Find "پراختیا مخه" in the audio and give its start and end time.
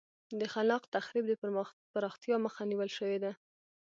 1.93-2.61